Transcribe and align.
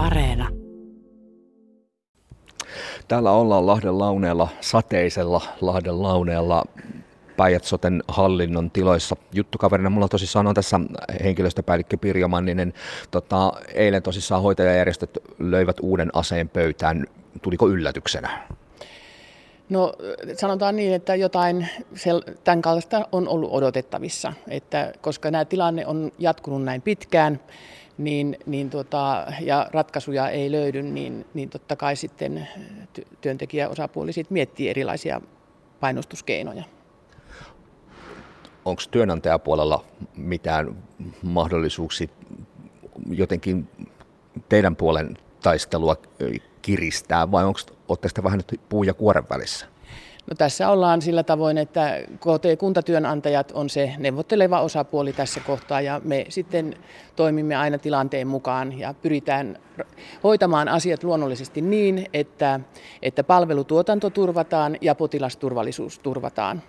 Areena. 0.00 0.48
Täällä 3.08 3.30
ollaan 3.30 3.66
Lahden 3.66 3.98
launeella, 3.98 4.48
sateisella 4.60 5.42
Lahden 5.60 6.02
launeella 6.02 6.64
Päijät-Soten 7.36 8.02
hallinnon 8.08 8.70
tiloissa. 8.70 9.16
Juttukaverina 9.32 9.90
mulla 9.90 10.08
tosissaan 10.08 10.46
on 10.46 10.54
tässä 10.54 10.80
henkilöstöpäällikkö 11.24 11.96
Pirjo 11.96 12.28
Manninen. 12.28 12.72
Tota, 13.10 13.52
eilen 13.74 14.02
tosissaan 14.02 14.42
hoitajajärjestöt 14.42 15.18
löivät 15.38 15.76
uuden 15.82 16.10
aseen 16.12 16.48
pöytään. 16.48 17.06
Tuliko 17.42 17.68
yllätyksenä? 17.68 18.48
No 19.70 19.92
sanotaan 20.36 20.76
niin, 20.76 20.94
että 20.94 21.14
jotain 21.14 21.68
tämän 22.44 22.62
kaltaista 22.62 23.08
on 23.12 23.28
ollut 23.28 23.50
odotettavissa, 23.52 24.32
että 24.48 24.92
koska 25.00 25.30
tämä 25.30 25.44
tilanne 25.44 25.86
on 25.86 26.12
jatkunut 26.18 26.62
näin 26.62 26.82
pitkään, 26.82 27.40
niin, 27.98 28.36
niin 28.46 28.70
tota, 28.70 29.26
ja 29.40 29.66
ratkaisuja 29.72 30.28
ei 30.28 30.52
löydy, 30.52 30.82
niin, 30.82 31.26
niin 31.34 31.50
totta 31.50 31.76
kai 31.76 31.96
sitten 31.96 32.48
työntekijäosapuoli 33.20 34.12
sit 34.12 34.30
miettii 34.30 34.68
erilaisia 34.68 35.20
painostuskeinoja. 35.80 36.64
Onko 38.64 38.82
työnantajapuolella 38.90 39.84
mitään 40.16 40.76
mahdollisuuksia 41.22 42.08
jotenkin 43.10 43.68
teidän 44.48 44.76
puolen 44.76 45.18
taistelua 45.42 45.96
kiristää 46.62 47.30
vai 47.30 47.44
onko 47.44 47.60
olette 47.90 48.22
vähän 48.22 48.38
nyt 48.38 48.60
puu 48.68 48.82
ja 48.82 48.94
kuoren 48.94 49.24
välissä? 49.30 49.66
No 50.30 50.34
tässä 50.38 50.68
ollaan 50.68 51.02
sillä 51.02 51.22
tavoin, 51.22 51.58
että 51.58 51.98
KT-kuntatyönantajat 52.16 53.52
on 53.52 53.70
se 53.70 53.94
neuvotteleva 53.98 54.60
osapuoli 54.60 55.12
tässä 55.12 55.40
kohtaa 55.40 55.80
ja 55.80 56.00
me 56.04 56.26
sitten 56.28 56.74
toimimme 57.16 57.56
aina 57.56 57.78
tilanteen 57.78 58.26
mukaan 58.26 58.78
ja 58.78 58.94
pyritään 59.02 59.58
hoitamaan 60.24 60.68
asiat 60.68 61.04
luonnollisesti 61.04 61.60
niin, 61.60 62.06
että, 62.12 62.60
että 63.02 63.24
palvelutuotanto 63.24 64.10
turvataan 64.10 64.76
ja 64.80 64.94
potilasturvallisuus 64.94 65.98
turvataan. 65.98 66.62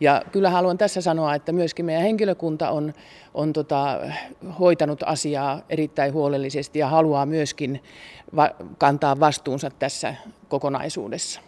Ja 0.00 0.22
kyllä 0.32 0.50
haluan 0.50 0.78
tässä 0.78 1.00
sanoa, 1.00 1.34
että 1.34 1.52
myöskin 1.52 1.84
meidän 1.84 2.02
henkilökunta 2.02 2.70
on, 2.70 2.94
on 3.34 3.52
tota, 3.52 4.00
hoitanut 4.58 5.02
asiaa 5.06 5.60
erittäin 5.68 6.12
huolellisesti 6.12 6.78
ja 6.78 6.88
haluaa 6.88 7.26
myöskin 7.26 7.82
va- 8.36 8.50
kantaa 8.78 9.20
vastuunsa 9.20 9.70
tässä 9.70 10.14
kokonaisuudessa. 10.48 11.40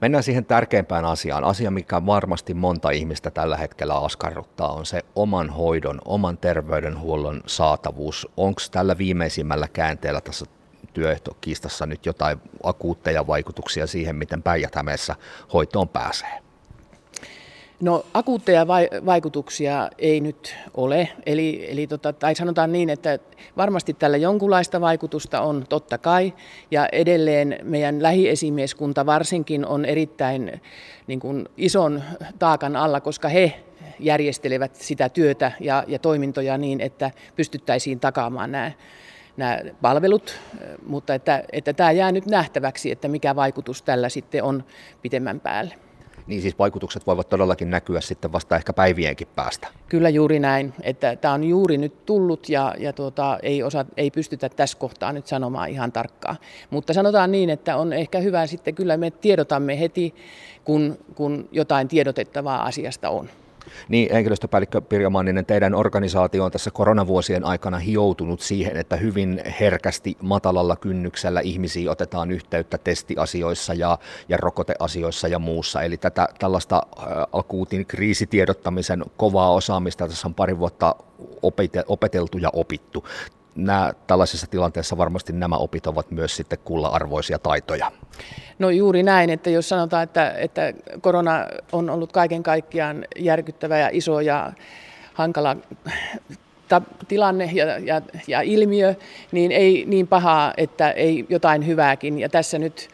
Mennään 0.00 0.24
siihen 0.24 0.44
tärkeimpään 0.44 1.04
asiaan. 1.04 1.44
Asia, 1.44 1.70
mikä 1.70 2.06
varmasti 2.06 2.54
monta 2.54 2.90
ihmistä 2.90 3.30
tällä 3.30 3.56
hetkellä 3.56 3.94
askarruttaa, 3.94 4.72
on 4.72 4.86
se 4.86 5.02
oman 5.16 5.50
hoidon, 5.50 6.00
oman 6.04 6.38
terveydenhuollon 6.38 7.40
saatavuus. 7.46 8.28
Onko 8.36 8.60
tällä 8.70 8.98
viimeisimmällä 8.98 9.68
käänteellä 9.68 10.20
tässä 10.20 10.46
työehtokiistassa 10.92 11.86
nyt 11.86 12.06
jotain 12.06 12.38
akuutteja 12.62 13.26
vaikutuksia 13.26 13.86
siihen, 13.86 14.16
miten 14.16 14.42
päijät 14.42 14.74
hoitoon 15.52 15.88
pääsee? 15.88 16.49
No 17.80 18.04
akuutteja 18.14 18.66
vaikutuksia 19.06 19.90
ei 19.98 20.20
nyt 20.20 20.56
ole, 20.74 21.08
eli, 21.26 21.66
eli 21.70 21.86
tota, 21.86 22.12
tai 22.12 22.34
sanotaan 22.34 22.72
niin, 22.72 22.90
että 22.90 23.18
varmasti 23.56 23.94
tällä 23.94 24.16
jonkunlaista 24.16 24.80
vaikutusta 24.80 25.40
on 25.40 25.64
totta 25.68 25.98
kai, 25.98 26.32
ja 26.70 26.88
edelleen 26.92 27.58
meidän 27.62 28.02
lähiesimieskunta 28.02 29.06
varsinkin 29.06 29.66
on 29.66 29.84
erittäin 29.84 30.60
niin 31.06 31.20
kuin, 31.20 31.48
ison 31.56 32.02
taakan 32.38 32.76
alla, 32.76 33.00
koska 33.00 33.28
he 33.28 33.60
järjestelevät 33.98 34.76
sitä 34.76 35.08
työtä 35.08 35.52
ja, 35.60 35.84
ja 35.86 35.98
toimintoja 35.98 36.58
niin, 36.58 36.80
että 36.80 37.10
pystyttäisiin 37.36 38.00
takaamaan 38.00 38.52
nämä 38.52 38.72
nämä 39.36 39.58
palvelut, 39.82 40.38
mutta 40.86 41.14
että, 41.14 41.44
että 41.52 41.72
tämä 41.72 41.92
jää 41.92 42.12
nyt 42.12 42.26
nähtäväksi, 42.26 42.90
että 42.90 43.08
mikä 43.08 43.36
vaikutus 43.36 43.82
tällä 43.82 44.08
sitten 44.08 44.42
on 44.42 44.64
pitemmän 45.02 45.40
päälle. 45.40 45.89
Niin 46.30 46.42
siis 46.42 46.58
vaikutukset 46.58 47.06
voivat 47.06 47.28
todellakin 47.28 47.70
näkyä 47.70 48.00
sitten 48.00 48.32
vasta 48.32 48.56
ehkä 48.56 48.72
päivienkin 48.72 49.28
päästä. 49.36 49.68
Kyllä 49.88 50.08
juuri 50.08 50.38
näin, 50.38 50.74
että 50.82 51.16
tämä 51.16 51.34
on 51.34 51.44
juuri 51.44 51.78
nyt 51.78 52.06
tullut 52.06 52.48
ja, 52.48 52.74
ja 52.78 52.92
tuota, 52.92 53.38
ei, 53.42 53.62
osa, 53.62 53.84
ei 53.96 54.10
pystytä 54.10 54.48
tässä 54.48 54.78
kohtaa 54.78 55.12
nyt 55.12 55.26
sanomaan 55.26 55.70
ihan 55.70 55.92
tarkkaan. 55.92 56.36
Mutta 56.70 56.92
sanotaan 56.92 57.32
niin, 57.32 57.50
että 57.50 57.76
on 57.76 57.92
ehkä 57.92 58.20
hyvä 58.20 58.46
sitten, 58.46 58.74
kyllä 58.74 58.96
me 58.96 59.10
tiedotamme 59.10 59.80
heti, 59.80 60.14
kun, 60.64 60.98
kun 61.14 61.48
jotain 61.52 61.88
tiedotettavaa 61.88 62.64
asiasta 62.64 63.10
on. 63.10 63.30
Niin, 63.88 64.12
henkilöstöpäällikkö 64.12 64.80
Pirjo 64.80 65.10
Manninen, 65.10 65.46
teidän 65.46 65.74
organisaatio 65.74 66.44
on 66.44 66.50
tässä 66.50 66.70
koronavuosien 66.70 67.44
aikana 67.44 67.78
hioutunut 67.78 68.40
siihen, 68.40 68.76
että 68.76 68.96
hyvin 68.96 69.42
herkästi 69.60 70.16
matalalla 70.22 70.76
kynnyksellä 70.76 71.40
ihmisiä 71.40 71.90
otetaan 71.90 72.30
yhteyttä 72.30 72.78
testiasioissa 72.78 73.74
ja, 73.74 73.98
ja 74.28 74.36
rokoteasioissa 74.36 75.28
ja 75.28 75.38
muussa. 75.38 75.82
Eli 75.82 75.96
tätä 75.96 76.28
tällaista 76.38 76.82
äh, 76.98 77.04
akuutin 77.32 77.86
kriisitiedottamisen 77.86 79.04
kovaa 79.16 79.52
osaamista 79.52 80.08
tässä 80.08 80.28
on 80.28 80.34
pari 80.34 80.58
vuotta 80.58 80.94
opeteltu 81.86 82.38
ja 82.38 82.50
opittu 82.52 83.04
nämä, 83.54 83.92
tällaisessa 84.06 84.46
tilanteessa 84.46 84.98
varmasti 84.98 85.32
nämä 85.32 85.56
opit 85.56 85.86
ovat 85.86 86.10
myös 86.10 86.36
sitten 86.36 86.58
kulla-arvoisia 86.64 87.38
taitoja. 87.38 87.92
No 88.58 88.70
juuri 88.70 89.02
näin, 89.02 89.30
että 89.30 89.50
jos 89.50 89.68
sanotaan, 89.68 90.02
että, 90.02 90.30
että 90.30 90.72
korona 91.00 91.46
on 91.72 91.90
ollut 91.90 92.12
kaiken 92.12 92.42
kaikkiaan 92.42 93.04
järkyttävä 93.18 93.78
ja 93.78 93.88
iso 93.92 94.20
ja 94.20 94.52
hankala 95.14 95.56
tilanne 97.08 97.50
ja, 97.52 97.78
ja, 97.78 98.02
ja 98.28 98.40
ilmiö, 98.40 98.94
niin 99.32 99.52
ei 99.52 99.84
niin 99.86 100.06
pahaa, 100.06 100.54
että 100.56 100.90
ei 100.90 101.26
jotain 101.28 101.66
hyvääkin. 101.66 102.18
Ja 102.18 102.28
tässä 102.28 102.58
nyt 102.58 102.88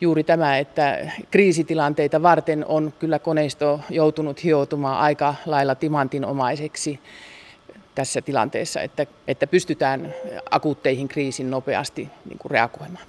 juuri 0.00 0.24
tämä, 0.24 0.58
että 0.58 0.98
kriisitilanteita 1.30 2.22
varten 2.22 2.66
on 2.66 2.92
kyllä 2.98 3.18
koneisto 3.18 3.80
joutunut 3.90 4.44
hioutumaan 4.44 4.98
aika 4.98 5.34
lailla 5.46 5.74
timantinomaiseksi 5.74 7.00
tässä 7.94 8.22
tilanteessa, 8.22 8.80
että, 8.80 9.06
että 9.28 9.46
pystytään 9.46 10.14
akuutteihin 10.50 11.08
kriisin 11.08 11.50
nopeasti 11.50 12.08
niin 12.24 12.38
kuin 12.38 12.50
reagoimaan. 12.50 13.06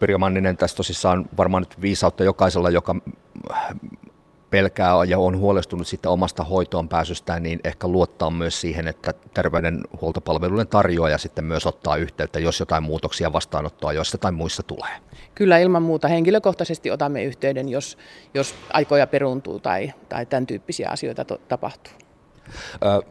Pirjo 0.00 0.18
Manninen, 0.18 0.56
tässä 0.56 0.76
tosissaan 0.76 1.26
varmaan 1.36 1.62
nyt 1.62 1.80
viisautta 1.80 2.24
jokaisella, 2.24 2.70
joka 2.70 2.94
pelkää 4.50 4.92
ja 5.06 5.18
on 5.18 5.38
huolestunut 5.38 5.86
siitä 5.86 6.10
omasta 6.10 6.44
hoitoon 6.44 6.88
pääsystään, 6.88 7.42
niin 7.42 7.60
ehkä 7.64 7.88
luottaa 7.88 8.30
myös 8.30 8.60
siihen, 8.60 8.88
että 8.88 9.14
terveydenhuoltopalveluiden 9.34 10.68
tarjoaja 10.68 11.18
sitten 11.18 11.44
myös 11.44 11.66
ottaa 11.66 11.96
yhteyttä, 11.96 12.38
jos 12.38 12.60
jotain 12.60 12.82
muutoksia 12.82 13.32
vastaanottoa 13.32 13.92
joissa 13.92 14.18
tai 14.18 14.32
muissa 14.32 14.62
tulee. 14.62 14.90
Kyllä 15.34 15.58
ilman 15.58 15.82
muuta 15.82 16.08
henkilökohtaisesti 16.08 16.90
otamme 16.90 17.24
yhteyden, 17.24 17.68
jos, 17.68 17.98
jos 18.34 18.54
aikoja 18.72 19.06
peruuntuu 19.06 19.60
tai, 19.60 19.92
tai 20.08 20.26
tämän 20.26 20.46
tyyppisiä 20.46 20.88
asioita 20.90 21.24
to, 21.24 21.40
tapahtuu. 21.48 21.92
Ö, 22.84 23.02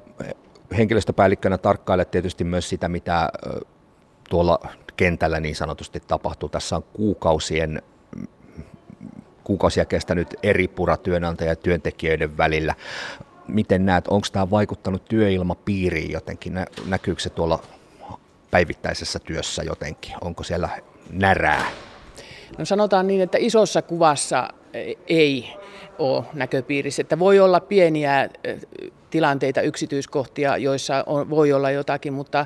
henkilöstöpäällikkönä 0.77 1.57
tarkkailet 1.57 2.11
tietysti 2.11 2.43
myös 2.43 2.69
sitä, 2.69 2.89
mitä 2.89 3.29
tuolla 4.29 4.59
kentällä 4.97 5.39
niin 5.39 5.55
sanotusti 5.55 5.99
tapahtuu. 5.99 6.49
Tässä 6.49 6.75
on 6.75 6.83
kuukausien 6.83 7.81
kuukausia 9.43 9.85
kestänyt 9.85 10.35
eri 10.43 10.67
pura 10.67 10.97
työnantaja- 10.97 11.49
ja 11.49 11.55
työntekijöiden 11.55 12.37
välillä. 12.37 12.75
Miten 13.47 13.85
näet, 13.85 14.07
onko 14.07 14.27
tämä 14.31 14.49
vaikuttanut 14.49 15.05
työilmapiiriin 15.05 16.11
jotenkin? 16.11 16.53
Näkyykö 16.85 17.21
se 17.21 17.29
tuolla 17.29 17.59
päivittäisessä 18.51 19.19
työssä 19.19 19.63
jotenkin? 19.63 20.15
Onko 20.21 20.43
siellä 20.43 20.69
närää? 21.11 21.65
No 22.57 22.65
sanotaan 22.65 23.07
niin, 23.07 23.21
että 23.21 23.37
isossa 23.41 23.81
kuvassa 23.81 24.49
ei 25.07 25.53
ole 25.99 26.23
näköpiirissä. 26.33 27.01
Että 27.01 27.19
voi 27.19 27.39
olla 27.39 27.59
pieniä 27.59 28.29
tilanteita, 29.13 29.61
yksityiskohtia, 29.61 30.57
joissa 30.57 31.03
on, 31.07 31.29
voi 31.29 31.53
olla 31.53 31.71
jotakin, 31.71 32.13
mutta 32.13 32.45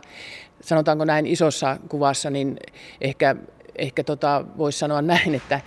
sanotaanko 0.61 1.05
näin 1.05 1.27
isossa 1.27 1.77
kuvassa, 1.89 2.29
niin 2.29 2.57
ehkä, 3.01 3.35
ehkä 3.75 4.03
tota, 4.03 4.45
voisi 4.57 4.79
sanoa 4.79 5.01
näin, 5.01 5.35
että 5.35 5.61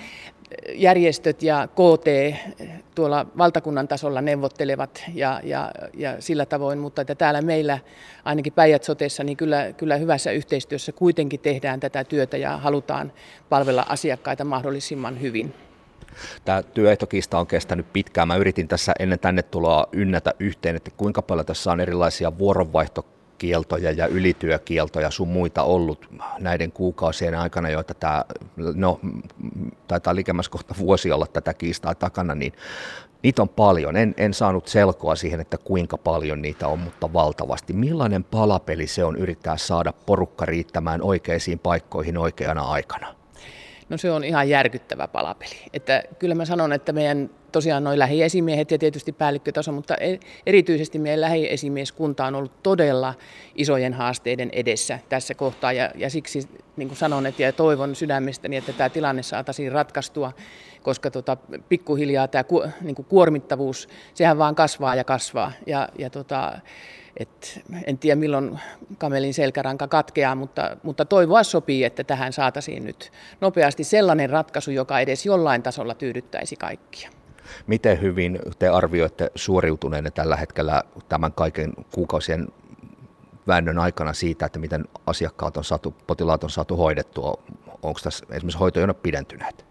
järjestöt 0.74 1.42
ja 1.42 1.68
KT 1.72 2.36
tuolla 2.94 3.26
valtakunnan 3.38 3.88
tasolla 3.88 4.20
neuvottelevat 4.20 5.04
ja, 5.14 5.40
ja, 5.44 5.70
ja 5.94 6.16
sillä 6.18 6.46
tavoin, 6.46 6.78
mutta 6.78 7.02
että 7.02 7.14
täällä 7.14 7.42
meillä 7.42 7.78
ainakin 8.24 8.52
päijät 8.52 8.84
sotessa 8.84 9.24
niin 9.24 9.36
kyllä, 9.36 9.72
kyllä 9.72 9.96
hyvässä 9.96 10.30
yhteistyössä 10.30 10.92
kuitenkin 10.92 11.40
tehdään 11.40 11.80
tätä 11.80 12.04
työtä 12.04 12.36
ja 12.36 12.56
halutaan 12.56 13.12
palvella 13.48 13.86
asiakkaita 13.88 14.44
mahdollisimman 14.44 15.20
hyvin. 15.20 15.54
Tämä 16.44 16.62
työehtokista 16.62 17.38
on 17.38 17.46
kestänyt 17.46 17.92
pitkään. 17.92 18.28
Mä 18.28 18.36
yritin 18.36 18.68
tässä 18.68 18.92
ennen 18.98 19.18
tänne 19.18 19.42
tuloa 19.42 19.86
ynnätä 19.92 20.34
yhteen, 20.38 20.76
että 20.76 20.90
kuinka 20.96 21.22
paljon 21.22 21.46
tässä 21.46 21.72
on 21.72 21.80
erilaisia 21.80 22.38
vuoronvaihtokieltoja 22.38 23.92
ja 23.92 24.06
ylityökieltoja 24.06 25.10
sun 25.10 25.28
muita 25.28 25.62
ollut 25.62 26.08
näiden 26.38 26.72
kuukausien 26.72 27.34
aikana, 27.34 27.70
joita 27.70 27.94
tämä, 27.94 28.24
no 28.56 29.00
taitaa 29.88 30.14
likemmäs 30.14 30.48
kohta 30.48 30.74
vuosi 30.78 31.12
olla 31.12 31.26
tätä 31.26 31.54
kiistaa 31.54 31.94
takana, 31.94 32.34
niin 32.34 32.52
Niitä 33.22 33.42
on 33.42 33.48
paljon. 33.48 33.96
En, 33.96 34.14
en 34.16 34.34
saanut 34.34 34.68
selkoa 34.68 35.16
siihen, 35.16 35.40
että 35.40 35.58
kuinka 35.58 35.98
paljon 35.98 36.42
niitä 36.42 36.68
on, 36.68 36.78
mutta 36.78 37.12
valtavasti. 37.12 37.72
Millainen 37.72 38.24
palapeli 38.24 38.86
se 38.86 39.04
on 39.04 39.16
yrittää 39.16 39.56
saada 39.56 39.92
porukka 40.06 40.44
riittämään 40.44 41.02
oikeisiin 41.02 41.58
paikkoihin 41.58 42.18
oikeana 42.18 42.62
aikana? 42.62 43.14
No 43.90 43.98
se 43.98 44.10
on 44.10 44.24
ihan 44.24 44.48
järkyttävä 44.48 45.08
palapeli. 45.08 45.56
Että 45.72 46.02
kyllä 46.18 46.34
mä 46.34 46.44
sanon, 46.44 46.72
että 46.72 46.92
meidän 46.92 47.30
tosiaan 47.52 47.84
noin 47.84 47.98
lähiesimiehet 47.98 48.70
ja 48.70 48.78
tietysti 48.78 49.12
päällikkötaso, 49.12 49.72
mutta 49.72 49.96
e- 49.96 50.18
erityisesti 50.46 50.98
meidän 50.98 51.20
lähiesimieskunta 51.20 52.24
on 52.26 52.34
ollut 52.34 52.62
todella 52.62 53.14
isojen 53.54 53.94
haasteiden 53.94 54.50
edessä 54.52 54.98
tässä 55.08 55.34
kohtaa 55.34 55.72
ja, 55.72 55.90
ja 55.94 56.10
siksi 56.10 56.48
niin 56.76 56.88
kuin 56.88 56.98
sanon 56.98 57.26
että 57.26 57.42
ja 57.42 57.52
toivon 57.52 57.96
sydämestäni, 57.96 58.56
että 58.56 58.72
tämä 58.72 58.88
tilanne 58.88 59.22
saataisiin 59.22 59.72
ratkaistua, 59.72 60.32
koska 60.82 61.10
tota, 61.10 61.36
pikkuhiljaa 61.68 62.28
tämä 62.28 62.44
ku, 62.44 62.64
niin 62.80 62.94
kuin 62.94 63.06
kuormittavuus, 63.06 63.88
sehän 64.14 64.38
vaan 64.38 64.54
kasvaa 64.54 64.94
ja 64.94 65.04
kasvaa 65.04 65.52
ja, 65.66 65.88
ja 65.98 66.10
tota, 66.10 66.60
et 67.16 67.62
en 67.84 67.98
tiedä 67.98 68.16
milloin 68.16 68.58
kamelin 68.98 69.34
selkäranka 69.34 69.88
katkeaa, 69.88 70.34
mutta, 70.34 70.76
mutta 70.82 71.04
toivoa 71.04 71.42
sopii, 71.42 71.84
että 71.84 72.04
tähän 72.04 72.32
saataisiin 72.32 72.84
nyt 72.84 73.12
nopeasti 73.40 73.84
sellainen 73.84 74.30
ratkaisu, 74.30 74.70
joka 74.70 75.00
edes 75.00 75.26
jollain 75.26 75.62
tasolla 75.62 75.94
tyydyttäisi 75.94 76.56
kaikkia. 76.56 77.10
Miten 77.66 78.00
hyvin 78.00 78.38
te 78.58 78.68
arvioitte 78.68 79.30
suoriutuneenne 79.34 80.10
tällä 80.10 80.36
hetkellä 80.36 80.82
tämän 81.08 81.32
kaiken 81.32 81.72
kuukausien 81.94 82.48
väännön 83.46 83.78
aikana 83.78 84.12
siitä, 84.12 84.46
että 84.46 84.58
miten 84.58 84.84
asiakkaat 85.06 85.56
on 85.56 85.64
saatu, 85.64 85.94
potilaat 86.06 86.44
on 86.44 86.50
saatu 86.50 86.76
hoidettua? 86.76 87.42
Onko 87.82 88.00
tässä 88.02 88.26
esimerkiksi 88.30 88.58
hoitojonot 88.58 89.02
pidentyneet? 89.02 89.69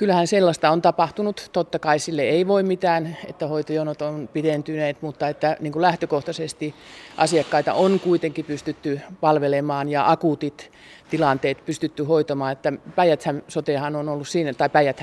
Kyllähän 0.00 0.26
sellaista 0.26 0.70
on 0.70 0.82
tapahtunut. 0.82 1.50
Totta 1.52 1.78
kai 1.78 1.98
sille 1.98 2.22
ei 2.22 2.46
voi 2.46 2.62
mitään, 2.62 3.16
että 3.28 3.46
hoitojonot 3.46 4.02
on 4.02 4.28
pidentyneet, 4.32 5.02
mutta 5.02 5.28
että 5.28 5.56
niin 5.60 5.72
kuin 5.72 5.82
lähtökohtaisesti 5.82 6.74
asiakkaita 7.16 7.74
on 7.74 8.00
kuitenkin 8.00 8.44
pystytty 8.44 9.00
palvelemaan 9.20 9.88
ja 9.88 10.10
akuutit 10.10 10.72
tilanteet 11.10 11.64
pystytty 11.66 12.02
hoitamaan. 12.04 12.52
Että 12.52 12.72
päijät 12.96 13.24
sotehan 13.48 13.96
on 13.96 14.08
ollut 14.08 14.28
siinä, 14.28 14.54
tai 14.54 14.68
päijät 14.68 15.00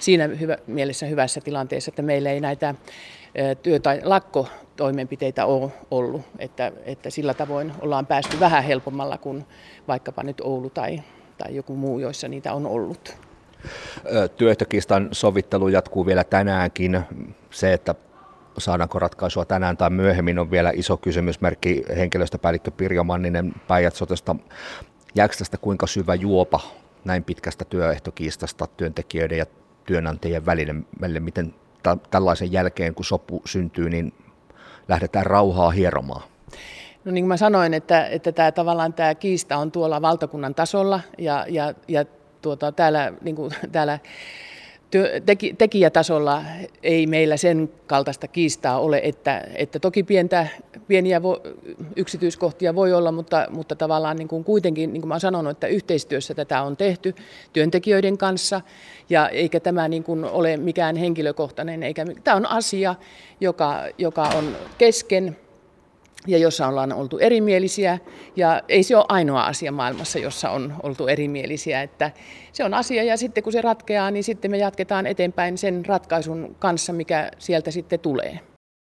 siinä 0.00 0.26
hyvä, 0.26 0.58
mielessä 0.66 1.06
hyvässä 1.06 1.40
tilanteessa, 1.40 1.90
että 1.90 2.02
meillä 2.02 2.30
ei 2.30 2.40
näitä 2.40 2.74
työ- 3.62 3.80
tai 3.80 4.00
lakkotoimenpiteitä 4.04 5.46
ole 5.46 5.72
ollut, 5.90 6.22
että, 6.38 6.72
että 6.84 7.10
sillä 7.10 7.34
tavoin 7.34 7.72
ollaan 7.80 8.06
päästy 8.06 8.40
vähän 8.40 8.64
helpommalla 8.64 9.18
kuin 9.18 9.46
vaikkapa 9.88 10.22
nyt 10.22 10.40
Oulu 10.40 10.70
tai, 10.70 11.02
tai 11.38 11.54
joku 11.54 11.76
muu, 11.76 11.98
joissa 11.98 12.28
niitä 12.28 12.52
on 12.52 12.66
ollut. 12.66 13.31
Työehtokiistan 14.36 15.08
sovittelu 15.12 15.68
jatkuu 15.68 16.06
vielä 16.06 16.24
tänäänkin. 16.24 17.00
Se, 17.50 17.72
että 17.72 17.94
saadaanko 18.58 18.98
ratkaisua 18.98 19.44
tänään 19.44 19.76
tai 19.76 19.90
myöhemmin 19.90 20.38
on 20.38 20.50
vielä 20.50 20.72
iso 20.74 20.96
kysymysmerkki. 20.96 21.82
Henkilöstöpäällikkö 21.96 22.70
Pirjo 22.70 23.04
Manninen 23.04 23.52
päijät 23.68 23.94
sotesta. 23.94 24.36
Jääkö 25.14 25.36
tästä 25.36 25.56
kuinka 25.56 25.86
syvä 25.86 26.14
juopa 26.14 26.60
näin 27.04 27.24
pitkästä 27.24 27.64
työehtokiistasta 27.64 28.66
työntekijöiden 28.76 29.38
ja 29.38 29.46
työnantajien 29.84 30.46
välille? 30.46 31.20
Miten 31.20 31.54
tällaisen 32.10 32.52
jälkeen, 32.52 32.94
kun 32.94 33.04
sopu 33.04 33.42
syntyy, 33.44 33.90
niin 33.90 34.12
lähdetään 34.88 35.26
rauhaa 35.26 35.70
hieromaan? 35.70 36.22
No 37.04 37.12
niin 37.12 37.24
kuin 37.24 37.28
mä 37.28 37.36
sanoin, 37.36 37.74
että, 37.74 38.06
että 38.06 38.32
tämä, 38.32 38.52
tavallaan 38.52 38.92
tämä 38.92 39.14
kiista 39.14 39.56
on 39.56 39.72
tuolla 39.72 40.02
valtakunnan 40.02 40.54
tasolla 40.54 41.00
ja, 41.18 41.46
ja, 41.48 41.74
ja 41.88 42.04
tuota, 42.42 42.72
täällä, 42.72 43.12
niin 43.22 43.36
kuin, 43.36 43.50
täällä 43.72 43.98
työ, 44.92 45.20
teki, 45.26 45.54
tekijätasolla 45.58 46.42
ei 46.82 47.06
meillä 47.06 47.36
sen 47.36 47.70
kaltaista 47.86 48.28
kiistaa 48.28 48.78
ole, 48.78 49.00
että, 49.04 49.44
että 49.54 49.78
toki 49.78 50.02
pientä, 50.02 50.46
pieniä 50.88 51.22
vo, 51.22 51.40
yksityiskohtia 51.96 52.74
voi 52.74 52.92
olla, 52.92 53.12
mutta, 53.12 53.46
mutta 53.50 53.76
tavallaan 53.76 54.16
niin 54.16 54.28
kuin 54.28 54.44
kuitenkin, 54.44 54.92
niin 54.92 55.00
kuin 55.00 55.08
mä 55.08 55.14
olen 55.14 55.20
sanonut, 55.20 55.50
että 55.50 55.66
yhteistyössä 55.66 56.34
tätä 56.34 56.62
on 56.62 56.76
tehty 56.76 57.14
työntekijöiden 57.52 58.18
kanssa, 58.18 58.60
ja 59.10 59.28
eikä 59.28 59.60
tämä 59.60 59.88
niin 59.88 60.04
kuin 60.04 60.24
ole 60.24 60.56
mikään 60.56 60.96
henkilökohtainen, 60.96 61.82
eikä, 61.82 62.06
tämä 62.24 62.36
on 62.36 62.46
asia, 62.46 62.94
joka, 63.40 63.84
joka 63.98 64.22
on 64.22 64.56
kesken 64.78 65.36
ja 66.26 66.38
jossa 66.38 66.68
ollaan 66.68 66.92
oltu 66.92 67.18
erimielisiä. 67.18 67.98
Ja 68.36 68.62
ei 68.68 68.82
se 68.82 68.96
ole 68.96 69.04
ainoa 69.08 69.42
asia 69.42 69.72
maailmassa, 69.72 70.18
jossa 70.18 70.50
on 70.50 70.74
oltu 70.82 71.06
erimielisiä. 71.06 71.82
Että 71.82 72.10
se 72.52 72.64
on 72.64 72.74
asia 72.74 73.02
ja 73.02 73.16
sitten 73.16 73.44
kun 73.44 73.52
se 73.52 73.60
ratkeaa, 73.60 74.10
niin 74.10 74.24
sitten 74.24 74.50
me 74.50 74.56
jatketaan 74.56 75.06
eteenpäin 75.06 75.58
sen 75.58 75.86
ratkaisun 75.86 76.56
kanssa, 76.58 76.92
mikä 76.92 77.30
sieltä 77.38 77.70
sitten 77.70 78.00
tulee. 78.00 78.40